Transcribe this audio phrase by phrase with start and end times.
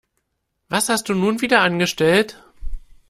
[0.67, 2.43] Was hast du nun wieder angestellt?